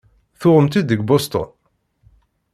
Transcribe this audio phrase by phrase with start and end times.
[0.39, 1.49] Tuɣem-tt-id deg Boston?